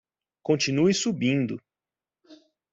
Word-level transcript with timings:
Continue 0.43 0.95
subindo 0.95 1.61